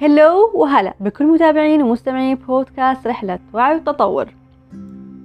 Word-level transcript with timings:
Hello 0.00 0.50
وهلا 0.54 0.94
بكل 1.00 1.26
متابعين 1.26 1.82
ومستمعين 1.82 2.36
بودكاست 2.36 3.06
رحلة 3.06 3.38
وعي 3.54 3.76
وتطور. 3.76 4.28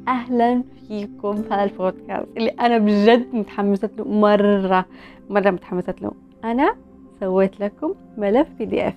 أهلا 0.07 0.64
فيكم 0.88 1.36
في 1.36 1.54
هذا 1.54 1.64
البودكاست 1.64 2.28
اللي 2.38 2.50
أنا 2.50 2.78
بجد 2.78 3.36
متحمسة 3.36 3.89
له 3.98 4.07
مرة 4.07 4.86
مرة 5.30 5.52
متحمسة 5.52 5.94
له. 6.02 6.12
أنا 6.44 6.75
سويت 7.20 7.59
لكم 7.59 7.94
ملف 8.18 8.48
PDF 8.60 8.96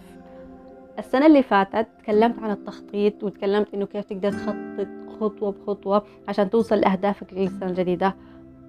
السنة 0.99 1.27
اللي 1.27 1.43
فاتت 1.43 1.87
تكلمت 2.03 2.39
عن 2.39 2.51
التخطيط 2.51 3.25
وتكلمت 3.25 3.75
إنه 3.75 3.87
كيف 3.87 4.05
تقدر 4.05 4.31
تخطط 4.31 4.89
خطوة 5.21 5.53
بخطوة 5.53 6.03
عشان 6.29 6.51
توصل 6.51 6.77
لأهدافك 6.77 7.33
للسنة 7.33 7.69
الجديدة. 7.69 8.15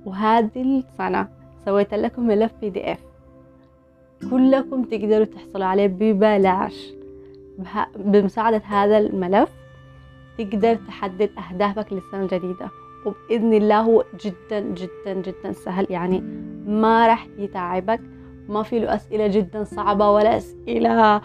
وهذه 0.05 0.83
السنة 0.91 1.27
سويت 1.65 1.93
لكم 1.93 2.27
ملف 2.27 2.51
PDF 2.61 2.99
كلكم 4.31 4.83
تقدروا 4.83 5.25
تحصلوا 5.25 5.65
عليه 5.65 5.87
ببلاش. 5.87 6.96
بمساعدة 7.95 8.61
هذا 8.65 8.97
الملف 8.97 9.49
تقدر 10.37 10.75
تحدد 10.75 11.29
أهدافك 11.37 11.93
للسنة 11.93 12.21
الجديدة 12.21 12.69
وبإذن 13.05 13.53
الله 13.53 13.79
هو 13.79 14.03
جدا 14.25 14.59
جدا 14.59 15.13
جدا 15.13 15.51
سهل. 15.51 15.87
يعني 15.89 16.19
ما 16.67 17.07
راح 17.07 17.27
يتعبك. 17.37 18.01
ما 18.49 18.63
في 18.63 18.79
له 18.79 18.95
أسئلة 18.95 19.27
جدا 19.27 19.63
صعبة 19.63 20.11
ولا 20.11 20.37
أسئلة 20.37 21.21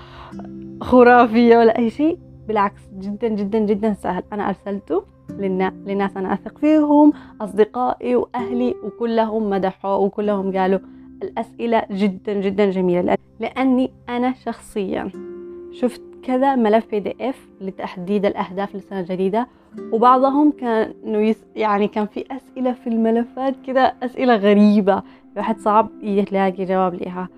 خرافية 0.81 1.59
ولا 1.59 1.79
أي 1.79 1.91
شيء. 1.91 2.19
بالعكس 2.49 2.83
جدا 2.99 3.29
جدا 3.29 3.59
جدا 3.59 3.93
سهل. 3.93 4.23
أنا 4.33 4.49
أرسلته 4.49 5.05
للناس 5.31 6.17
أنا 6.17 6.33
أثق 6.33 6.59
فيهم 6.59 7.13
أصدقائي 7.41 8.17
وأهلي 8.17 8.75
وكلهم 8.85 9.51
مدحوا 9.51 9.97
وكلهم 9.97 10.57
قالوا 10.57 10.79
الأسئلة 11.23 11.83
جدا 11.91 12.33
جدا 12.33 12.71
جميلة. 12.71 13.17
لأني 13.41 13.93
أنا 14.09 14.33
شخصيا 14.33 15.32
شفت 15.73 16.03
كذا 16.23 16.55
ملف 16.57 16.91
PDF 16.91 17.49
لتحديد 17.61 18.27
الأهداف 18.27 18.75
للسنة 18.75 19.01
الجديدة 19.01 19.47
وبعضهم 19.93 20.53
كانوا 20.53 21.21
يس 21.21 21.45
يعني 21.57 21.89
كان 21.89 22.07
في 22.07 22.25
أسئلة 22.31 22.73
في 22.73 22.87
الملفات 22.87 23.55
كذا 23.67 23.81
أسئلة 23.81 24.37
غريبة. 24.37 25.03
الواحد 25.33 25.59
صعب 25.59 25.89
يلاقي 26.03 26.65
جواب 26.65 26.95
لها 26.95 27.29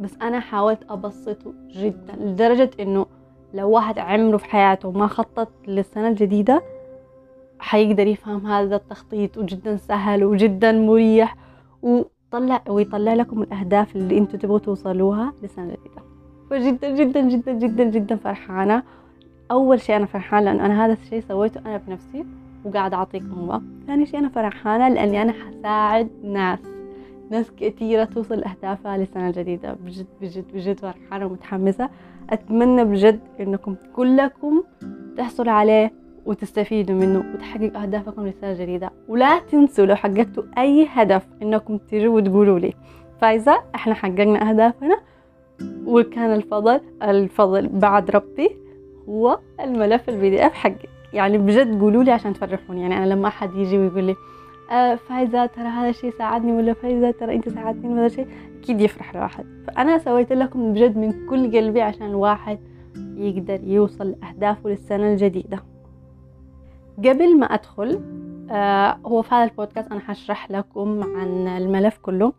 بس 0.00 0.16
أنا 0.22 0.40
حاولت 0.40 0.78
أبسطه 0.90 1.52
جدا 1.70 2.16
لدرجة 2.20 2.70
إنه 2.80 3.06
لو 3.54 3.70
واحد 3.70 3.98
عمره 3.98 4.36
في 4.36 4.44
حياته 4.44 4.90
ما 4.90 5.06
خطط 5.06 5.48
للسنة 5.68 6.08
الجديدة 6.08 6.62
حيقدر 7.58 8.06
يفهم 8.06 8.46
هذا 8.46 8.76
التخطيط 8.76 9.38
وجدا 9.38 9.76
سهل 9.76 10.24
وجدا 10.24 10.72
مريح 10.72 11.36
وطلع 11.82 12.62
ويطلع 12.68 13.14
لكم 13.14 13.42
الأهداف 13.42 13.96
اللي 13.96 14.18
أنتم 14.18 14.38
تبغوا 14.38 14.58
توصلوها 14.58 15.32
للسنة 15.42 15.64
الجديدة. 15.64 16.11
فجدا 16.52 16.90
جدا 16.90 17.20
جدا 17.20 17.52
جدا 17.52 17.84
جدا 17.84 18.16
فرحانة. 18.16 18.82
أول 19.50 19.80
شيء 19.80 19.96
أنا 19.96 20.06
فرحانة 20.06 20.52
لأن 20.52 20.60
أنا 20.60 20.86
هذا 20.86 20.92
الشيء 20.92 21.20
سويته 21.28 21.60
أنا 21.60 21.76
بنفسي 21.76 22.24
وقاعدة 22.64 22.96
أعطيكم 22.96 23.32
هو 23.32 23.60
ثاني 23.86 24.06
شيء 24.06 24.18
أنا 24.18 24.28
فرحانة 24.28 24.88
لأني 24.88 25.22
أنا 25.22 25.32
حساعد 25.32 26.08
ناس 26.24 26.58
ناس 27.30 27.50
كثيرة 27.56 28.04
توصل 28.04 28.38
لأهدافها 28.38 28.96
للسنة 28.96 29.28
الجديدة 29.28 29.72
بجد 29.72 30.06
بجد 30.20 30.44
بجد 30.54 30.80
فرحانة 30.80 31.26
ومتحمسة. 31.26 31.88
أتمنى 32.30 32.84
بجد 32.84 33.20
إنكم 33.40 33.76
كلكم 33.96 34.62
تحصلوا 35.16 35.52
عليه 35.52 35.92
وتستفيدوا 36.26 36.96
منه 36.96 37.24
وتحققوا 37.34 37.82
أهدافكم 37.82 38.26
للسنة 38.26 38.52
الجديدة 38.52 38.90
ولا 39.08 39.38
تنسوا 39.38 39.86
لو 39.86 39.94
حققتوا 39.94 40.42
أي 40.58 40.86
هدف 40.90 41.26
إنكم 41.42 41.76
تجوا 41.76 42.16
وتقولوا 42.16 42.58
لي. 42.58 42.72
فايزة 43.20 43.62
إحنا 43.74 43.94
حققنا 43.94 44.48
أهدافنا. 44.50 45.11
وكان 45.86 46.34
الفضل 46.34 46.80
الفضل 47.02 47.68
بعد 47.68 48.10
ربطي 48.10 48.50
هو 49.08 49.38
الملف 49.60 50.08
ال 50.08 50.30
PDF 50.30 50.52
حقي. 50.52 50.88
يعني 51.12 51.38
بجد 51.38 51.80
قولوا 51.80 52.04
لي 52.04 52.10
عشان 52.10 52.32
تفرحوني. 52.32 52.80
يعني 52.80 52.96
أنا 52.96 53.06
لما 53.06 53.28
أحد 53.28 53.54
يجي 53.54 53.78
ويقول 53.78 54.04
لي 54.04 54.16
آه 54.70 54.94
فايزة 54.94 55.46
ترى 55.46 55.64
هذا 55.64 55.88
الشيء 55.88 56.10
ساعدني 56.18 56.52
ولا 56.52 56.72
فايزة؟ 56.72 57.10
ترى 57.10 57.34
أنت 57.34 57.48
ساعدتني 57.48 57.94
بهذا 57.94 58.06
الشيء 58.06 58.26
أكيد 58.60 58.80
يفرح 58.80 59.14
الواحد. 59.14 59.44
فأنا 59.66 59.98
سويت 59.98 60.32
لكم 60.32 60.72
بجد 60.72 60.96
من 60.96 61.26
كل 61.26 61.56
قلبي 61.56 61.80
عشان 61.82 62.06
الواحد 62.06 62.58
يقدر 63.16 63.60
يوصل 63.64 64.10
لأهدافه 64.10 64.70
للسنة 64.70 65.12
الجديدة. 65.12 65.62
قبل 66.98 67.38
ما 67.38 67.46
أدخل 67.46 68.00
آه 68.50 68.98
هو 69.06 69.22
في 69.22 69.34
هذا 69.34 69.44
البودكاست 69.44 69.92
أنا 69.92 70.00
حشرح 70.00 70.50
لكم 70.50 71.02
عن 71.16 71.48
الملف 71.48 71.98
كله. 71.98 72.32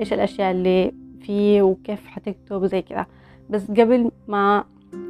إيش 0.00 0.12
الأشياء 0.12 0.50
اللي 0.50 0.92
فيه 1.20 1.62
وكيف 1.62 2.06
حتكتب 2.06 2.62
وزي 2.62 2.82
كذا 2.82 3.06
بس 3.50 3.70
قبل 3.70 4.10
ما 4.28 4.64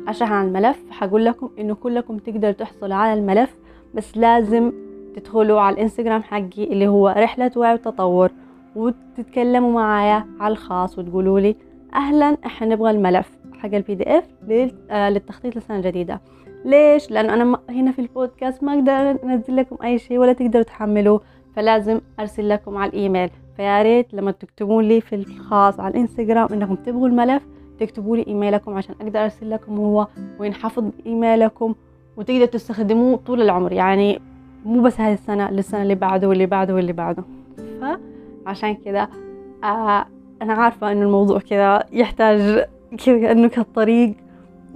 أشرح 0.09 0.33
عن 0.33 0.47
الملف 0.47 0.79
حقول 0.91 1.25
لكم 1.25 1.51
إنه 1.59 1.75
كلكم 1.75 2.19
تقدروا 2.19 2.53
تحصلوا 2.53 2.95
على 2.95 3.21
الملف 3.21 3.55
بس 3.95 4.17
لازم 4.17 4.73
تدخلوا 5.17 5.61
على 5.61 5.75
الإنستغرام 5.75 6.23
حقي 6.23 6.65
اللي 6.65 6.89
هو 6.89 7.09
رحلة 7.09 7.51
وعي 7.57 7.75
وتطور 7.75 8.31
وتتكلموا 8.77 9.73
معايا 9.73 10.27
على 10.41 10.53
الخاص 10.53 10.99
وتقولوا 10.99 11.41
لي 11.41 11.57
أهلا 11.95 12.37
إحنا 12.47 12.67
نبغى 12.67 12.91
الملف 12.91 13.31
حق 13.59 13.75
ال 13.75 13.95
PDF 13.95 14.25
للتخطيط 14.49 15.57
للسنة 15.57 15.77
الجديدة 15.77 16.21
ليش؟ 16.65 17.11
لأنه 17.11 17.35
أنا 17.35 17.59
هنا 17.71 17.93
في 17.93 17.99
البودكاست 17.99 18.65
ما 18.65 18.75
أقدر 18.75 18.93
أنزل 19.25 19.57
لكم 19.57 19.77
أي 19.85 19.99
شيء 19.99 20.19
ولا 20.19 20.33
تقدروا 20.33 20.63
تحملوه 20.65 21.21
فلازم 21.57 22.01
أرسل 22.21 22.49
لكم 22.49 22.77
على 22.77 22.89
الإيميل. 22.89 23.31
فيا 23.59 23.83
ريت 23.83 24.15
لما 24.15 24.31
تكتبون 24.31 24.85
لي 24.85 25.01
في 25.01 25.15
الخاص 25.15 25.81
على 25.81 25.95
الإنستغرام 25.95 26.53
إنكم 26.53 26.75
تبغوا 26.75 27.09
الملف 27.09 27.43
تكتبوا 27.81 28.17
لي 28.17 28.27
إيميلكم 28.27 28.77
عشان 28.77 28.95
أقدر 29.01 29.25
أرسل 29.25 29.51
لكم 29.51 29.77
هو 29.77 30.07
وينحفظ 30.39 30.85
بايميلكم 31.05 31.75
وتقدر 32.17 32.45
تستخدموه 32.45 33.17
طول 33.17 33.43
العمر. 33.43 33.73
يعني 33.73 34.21
مو 34.65 34.83
بس 34.83 35.01
هذه 35.01 35.13
السنة 35.13 35.51
للسنة 35.51 35.83
اللي 35.83 35.95
بعده 35.95 36.29
واللي 36.29 36.47
بعده 36.47 36.75
واللي 36.75 36.93
بعده. 36.93 37.25
فعشان 37.81 38.75
كذا 38.75 39.09
آه 39.65 40.07
أنا 40.43 40.53
عارفة 40.53 40.93
إنه 40.93 41.03
الموضوع 41.03 41.39
كذا 41.39 41.85
يحتاج 41.93 42.67
كذا 43.07 43.33
إنه 43.33 43.49
كطريق 43.49 44.15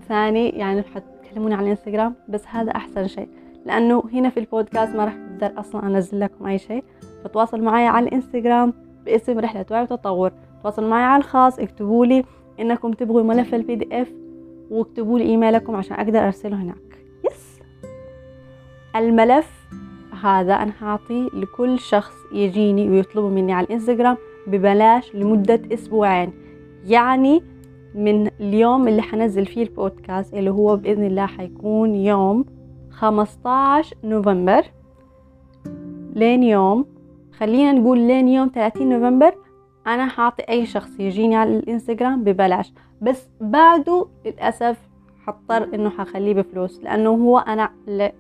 ثاني 0.09 0.49
يعني 0.49 0.83
حتكلموني 0.83 1.55
على 1.55 1.65
الإنستغرام 1.65 2.15
بس 2.29 2.43
هذا 2.47 2.71
أحسن 2.71 3.07
شيء. 3.07 3.29
لأنه 3.67 4.03
هنا 4.13 4.31
في 4.31 4.41
البودكاست 4.41 4.95
ما 4.95 5.05
راح 5.05 5.15
أقدر 5.15 5.61
أصلا 5.61 5.87
أنزل 5.87 6.21
لكم 6.21 6.47
أي 6.47 6.59
شيء. 6.59 6.85
فتواصل 7.25 7.63
معي 7.63 7.87
على 7.87 8.09
الإنستغرام 8.09 8.73
باسم 9.05 9.39
رحلة 9.39 9.67
وعي 9.71 9.83
وتطور. 9.83 10.33
تواصل 10.63 10.89
معي 10.89 11.05
على 11.05 11.21
الخاص 11.21 11.59
اكتبوا 11.59 12.07
لي 12.07 12.25
إنكم 12.61 12.93
تبغوا 12.93 13.23
ملف 13.23 13.55
ال 13.55 13.75
PDF 13.75 14.13
واكتبوا 14.71 15.19
لي 15.19 15.25
إيميلكم 15.25 15.77
عشان 15.77 15.97
أقدر 15.97 16.19
أرسله 16.27 16.63
هناك. 16.63 16.99
Yes! 17.25 17.61
الملف 18.97 19.69
هذا 20.23 20.55
أنا 20.55 20.73
هعطيه 20.81 21.29
لكل 21.35 21.79
شخص 21.79 22.15
يجيني 22.33 22.91
ويطلبه 22.91 23.29
مني 23.29 23.53
على 23.53 23.67
الإنستغرام 23.67 24.17
ببلاش 24.47 25.15
لمدة 25.15 25.61
أسبوعين. 25.73 26.33
يعني 26.87 27.43
من 27.95 28.27
اليوم 28.41 28.89
اللي 28.89 29.03
حنزل 29.03 29.47
فيه 29.47 29.63
البودكاست 29.63 30.35
اللي 30.35 30.51
هو 30.51 30.77
بإذن 30.77 31.05
الله 31.05 31.27
حيكون 31.27 31.95
يوم 31.95 32.45
15 32.91 33.97
نوفمبر. 34.05 34.63
لين 36.15 36.43
يوم 36.43 36.87
خلينا 37.39 37.73
نقول 37.73 37.99
لين 37.99 38.29
يوم 38.29 38.51
30 38.55 38.89
نوفمبر 38.89 39.35
أنا 39.87 40.07
حاعطي 40.07 40.43
أي 40.43 40.67
شخص 40.67 41.01
يجيني 41.01 41.37
على 41.37 41.59
الإنستغرام 41.59 42.25
ببلاش. 42.25 42.73
بس 43.03 43.29
بعده 43.41 44.07
للأسف 44.27 44.79
حضطر 45.27 45.75
إنه 45.75 45.91
حخليه 45.91 46.35
بفلوس 46.35 46.81
لأنه 46.83 47.11
هو 47.11 47.39
أنا 47.39 47.71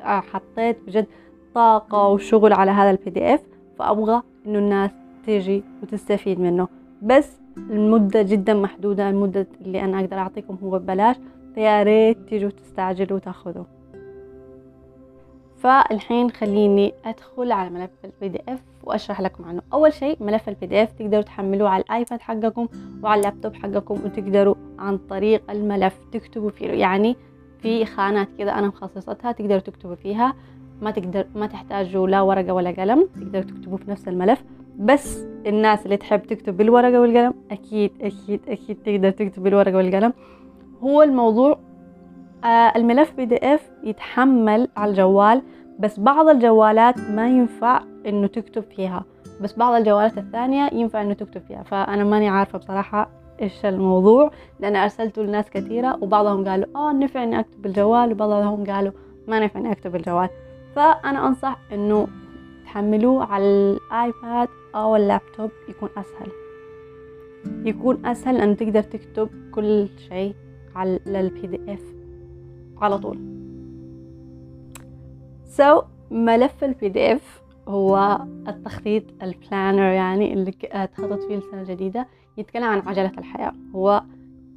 حطيت 0.00 0.78
بجد 0.86 1.06
طاقة 1.54 2.08
وشغل 2.08 2.52
على 2.52 2.70
هذا 2.70 2.90
ال 2.90 3.10
PDF 3.10 3.40
فأبغى 3.78 4.22
إنه 4.46 4.58
الناس 4.58 4.90
تيجي 5.26 5.62
وتستفيد 5.82 6.40
منه. 6.40 6.68
بس 7.02 7.40
المدة 7.56 8.22
جدا 8.22 8.54
محدودة 8.54 9.10
المدة 9.10 9.46
اللي 9.60 9.84
أنا 9.84 10.00
أقدر 10.00 10.18
أعطيكم 10.18 10.56
هو 10.64 10.78
ببلاش 10.78 11.16
فيا 11.54 11.82
ريت 11.82 12.18
تيجوا 12.28 12.50
تستعجلوا 12.50 13.16
وتأخذوا. 13.16 13.64
فالحين 15.62 16.30
خليني 16.30 16.94
أدخل 17.04 17.52
على 17.52 17.70
ملف 17.70 17.90
ال 18.04 18.28
PDF 18.28 18.62
وأشرح 18.84 19.20
لكم 19.20 19.44
عنه. 19.44 19.62
أول 19.72 19.92
شيء 19.92 20.16
ملف 20.20 20.48
ال 20.48 20.66
PDF 20.66 20.92
تقدروا 20.92 21.22
تحملوه 21.22 21.68
على 21.68 21.82
الآيباد 21.82 22.20
حقكم 22.20 22.68
وعلى 23.02 23.20
اللابتوب 23.20 23.54
حقكم 23.54 23.94
وتقدروا 24.04 24.54
عن 24.78 24.98
طريق 24.98 25.50
الملف 25.50 25.98
تكتبوا 26.12 26.50
فيه. 26.50 26.66
يعني 26.66 27.16
في 27.58 27.84
خانات 27.84 28.28
كذا 28.38 28.50
أنا 28.50 28.66
مخصصتها 28.66 29.32
تقدروا 29.32 29.60
تكتبوا 29.60 29.94
فيها. 29.94 30.34
ما 30.80 30.90
تقدر 30.90 31.26
ما 31.34 31.46
تحتاجوا 31.46 32.08
لا 32.08 32.20
ورقة 32.20 32.52
ولا 32.52 32.70
قلم 32.70 33.08
تقدروا 33.14 33.44
تكتبوا 33.44 33.76
في 33.78 33.90
نفس 33.90 34.08
الملف. 34.08 34.44
بس 34.78 35.24
الناس 35.46 35.84
اللي 35.84 35.96
تحب 35.96 36.22
تكتب 36.22 36.56
بالورقة 36.56 37.00
والقلم 37.00 37.34
أكيد 37.50 37.90
أكيد 38.00 38.40
أكيد 38.48 38.76
تقدر 38.84 39.10
تكتب 39.10 39.42
بالورقة 39.42 39.76
والقلم. 39.76 40.12
هو 40.82 41.02
الموضوع 41.02 41.58
الملف 42.44 43.12
بي 43.14 43.24
دي 43.24 43.54
إف 43.54 43.70
يتحمل 43.84 44.68
على 44.76 44.90
الجوال 44.90 45.42
بس 45.78 46.00
بعض 46.00 46.28
الجوالات 46.28 47.00
ما 47.00 47.28
ينفع 47.28 47.82
إنه 48.06 48.26
تكتب 48.26 48.62
فيها. 48.76 49.04
بس 49.40 49.52
بعض 49.58 49.74
الجوالات 49.74 50.18
الثانية 50.18 50.70
ينفع 50.72 51.02
إنه 51.02 51.14
تكتب 51.14 51.40
فيها. 51.48 51.62
فأنا 51.62 52.04
ماني 52.04 52.28
عارفة 52.28 52.58
بصراحة 52.58 53.10
إيش 53.42 53.66
الموضوع 53.66 54.30
لأن 54.60 54.76
أرسلته 54.76 55.22
لناس 55.22 55.50
كثيرة 55.50 55.98
وبعضهم 56.00 56.48
قالوا 56.48 56.66
آه 56.76 56.92
نفع 56.92 57.22
إني 57.22 57.40
أكتب 57.40 57.62
بالجوال 57.62 58.12
وبعضهم 58.12 58.64
قالوا 58.64 58.92
ما 59.28 59.40
نفع 59.40 59.60
إني 59.60 59.72
أكتب 59.72 59.92
بالجوال 59.92 60.28
فأنا 60.76 61.26
أنصح 61.28 61.58
إنه 61.72 62.08
تحملوه 62.64 63.24
على 63.24 63.44
الآيباد 63.44 64.48
أو 64.74 64.96
اللابتوب 64.96 65.50
يكون 65.68 65.88
أسهل. 65.96 66.32
يكون 67.66 68.06
أسهل 68.06 68.36
أن 68.36 68.56
تقدر 68.56 68.82
تكتب 68.82 69.30
كل 69.54 69.88
شيء 70.08 70.34
على 70.76 70.98
ال 71.06 71.46
PDF 71.46 71.91
على 72.82 72.98
طول. 72.98 73.18
So, 75.56 75.84
ملف 76.10 76.64
ال 76.64 76.88
PDF 76.88 77.42
هو 77.68 78.20
التخطيط 78.48 79.02
ال 79.22 79.30
planner 79.30 79.82
يعني 79.82 80.32
اللي 80.32 80.52
تخطط 80.96 81.18
فيه 81.28 81.36
السنة 81.36 81.60
الجديدة 81.60 82.06
يتكلم 82.38 82.64
عن 82.64 82.78
عجلة 82.78 83.12
الحياة. 83.18 83.52
هو 83.74 84.02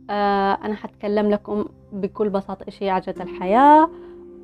آه 0.10 0.54
أنا 0.54 0.75
حتكلم 0.75 1.30
لكم 1.30 1.66
بكل 1.94 2.30
بساطة 2.30 2.66
إيش 2.68 2.83
هي 2.83 2.89
عجلة 2.89 3.16
الحياة. 3.24 3.89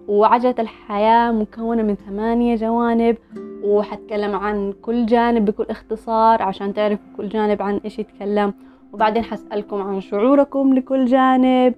وعجلة 0.07 0.55
الحياة 0.59 1.31
مكونة 1.31 1.83
من 1.83 1.95
ثمانية 1.95 2.55
جوانب 2.55 3.17
وحتكلم 3.63 4.35
عن 4.35 4.73
كل 4.81 5.05
جانب 5.05 5.45
بكل 5.45 5.65
اختصار 5.69 6.41
عشان 6.41 6.73
تعرفوا 6.73 7.05
كل 7.17 7.29
جانب 7.29 7.61
عن 7.61 7.81
إيش 7.85 7.99
يتكلم. 7.99 8.53
وبعدين 8.93 9.23
حسألكم 9.23 9.81
عن 9.81 10.01
شعوركم 10.01 10.73
لكل 10.73 11.05
جانب. 11.05 11.73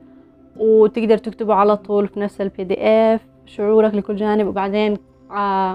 وتقدر 0.57 1.17
تكتبوا 1.17 1.53
على 1.53 1.77
طول 1.77 2.07
في 2.07 2.19
نفس 2.19 2.41
ال 2.41 2.63
PDF 2.63 3.21
شعورك 3.45 3.95
لكل 3.95 4.15
جانب 4.15 4.47
وبعدين 4.47 4.97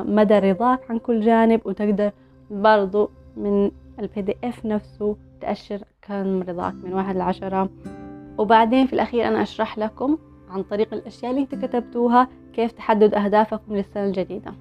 مدى 0.05 0.39
رضاك 0.39 0.91
عن 0.91 0.99
كل 0.99 1.21
جانب 1.21 1.61
وتقدر 1.65 2.11
برضو 2.51 3.11
من 3.37 3.71
ال 4.01 4.23
PDF 4.23 4.67
نفسه 4.67 5.17
تأشر 5.41 5.81
كم 6.03 6.43
رضاك 6.43 6.75
من 6.85 6.95
واحد 6.95 7.17
لعشرة. 7.17 7.69
وبعدين 8.39 8.87
في 8.87 8.93
الأخير 8.93 9.29
أنا 9.29 9.43
أشرح 9.43 9.79
لكم 9.79 10.19
عن 10.51 10.63
طريق 10.63 10.95
الأشياء 10.95 11.31
اللي 11.31 11.43
انت 11.43 11.55
كتبتوها 11.55 12.29
كيف 12.53 12.73
تحدد 12.73 13.15
أهدافكم 13.15 13.77
للسنة 13.77 14.05
الجديدة. 14.05 14.53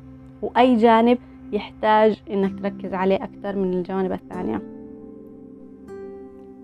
وأي 0.41 0.75
جانب 0.75 1.17
يحتاج 1.51 2.23
إنك 2.29 2.59
تركز 2.59 2.93
عليه 2.93 3.15
أكثر 3.15 3.55
من 3.55 3.73
الجوانب 3.73 4.11
الثانية. 4.11 4.61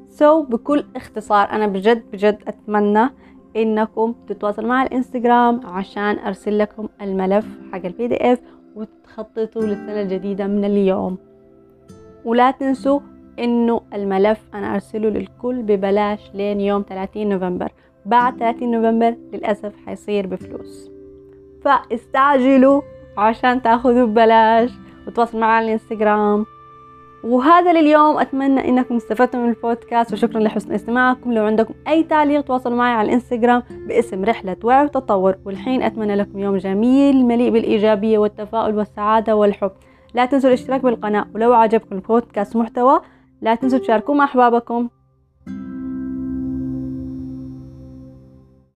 so 0.10 0.44
so, 0.44 0.50
بكل 0.50 0.84
اختصار 0.96 1.52
أنا 1.52 1.68
بجد 1.68 2.04
بجد 2.14 2.38
أتمنى 2.48 3.10
إنكم 3.56 4.16
تتواصلوا 4.28 4.70
مع 4.70 4.84
الإنستغرام 4.84 5.66
عشان 5.66 6.20
أرسل 6.20 6.60
لكم 6.60 6.88
الملف 7.02 7.46
حق 7.72 7.86
ال 7.86 8.08
PDF 8.08 8.40
وتخططوا 8.76 9.62
للسنة 9.62 10.02
الجديدة 10.02 10.48
من 10.48 10.66
اليوم. 10.66 11.18
ولا 12.26 12.52
تنسوا 12.52 13.00
إنه 13.40 13.82
الملف 13.94 14.42
أنا 14.54 14.74
أرسله 14.74 15.10
للكل 15.10 15.62
ببلاش 15.62 16.32
لين 16.34 16.62
يوم 16.62 16.86
30 16.90 17.30
نوفمبر. 17.30 17.72
بعد 18.06 18.38
30 18.38 18.72
نوفمبر 18.72 19.16
للأسف 19.34 19.74
حيصير 19.86 20.28
بفلوس. 20.28 20.92
فاستعجلوا 21.64 22.82
عشان 23.18 23.62
تأخذوا 23.62 24.06
ببلاش 24.06 24.72
وتواصلوا 25.08 25.42
معي 25.42 25.56
على 25.56 25.66
الإنستغرام. 25.66 26.46
وهذا 27.24 27.74
لليوم 27.74 28.18
أتمنى 28.18 28.70
إنكم 28.70 28.96
استفدتم 28.96 29.40
من 29.40 29.50
البودكاست 29.50 30.14
وشكرا 30.14 30.40
لحسن 30.40 30.74
استماعكم. 30.74 31.34
لو 31.34 31.46
عندكم 31.46 31.74
أي 31.88 32.04
تعليق 32.04 32.42
تواصلوا 32.42 32.78
معي 32.78 32.94
على 32.94 33.06
الإنستغرام 33.06 33.64
باسم 33.88 34.26
رحلة 34.26 34.58
وعي 34.64 34.86
وتطور. 34.86 35.36
والحين 35.46 35.84
أتمنى 35.84 36.16
لكم 36.16 36.40
يوم 36.40 36.58
جميل 36.58 37.26
مليء 37.26 37.52
بالإيجابية 37.52 38.18
والتفاؤل 38.18 38.78
والسعادة 38.78 39.36
والحب. 39.36 39.72
لا 40.14 40.26
تنسوا 40.26 40.50
الاشتراك 40.50 40.82
بالقناة 40.82 41.26
ولو 41.36 41.54
عجبكم 41.54 41.96
البودكاست 41.96 42.56
محتوى 42.56 43.02
لا 43.42 43.56
تنسوا 43.56 43.80
تشاركوه 43.80 44.16
مع 44.16 44.24
أحبابكم. 44.24 44.90